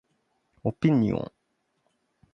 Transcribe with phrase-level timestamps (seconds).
[0.63, 1.31] オピニオン